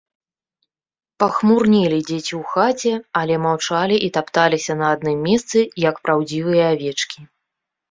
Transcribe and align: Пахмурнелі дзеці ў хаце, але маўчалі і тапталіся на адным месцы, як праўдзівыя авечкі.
Пахмурнелі 1.23 1.99
дзеці 2.07 2.33
ў 2.41 2.55
хаце, 2.55 2.93
але 3.21 3.35
маўчалі 3.45 3.95
і 4.09 4.11
тапталіся 4.17 4.73
на 4.83 4.91
адным 4.97 5.17
месцы, 5.29 5.59
як 5.89 5.95
праўдзівыя 6.09 6.63
авечкі. 6.75 7.19